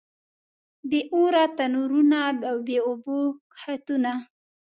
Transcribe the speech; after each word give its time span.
بې 0.89 1.01
اوره 1.13 1.43
تنورونه 1.57 2.19
او 2.49 2.55
بې 2.65 2.77
اوبو 2.87 3.19
کښتونه. 3.53 4.13